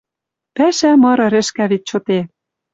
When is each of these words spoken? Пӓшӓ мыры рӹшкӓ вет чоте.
Пӓшӓ 0.55 0.91
мыры 1.01 1.27
рӹшкӓ 1.33 1.65
вет 1.71 1.83
чоте. 1.89 2.19